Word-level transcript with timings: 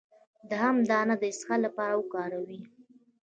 د 0.49 0.51
ام 0.69 0.77
دانه 0.89 1.15
د 1.21 1.23
اسهال 1.31 1.59
لپاره 1.67 1.93
وکاروئ 1.97 2.59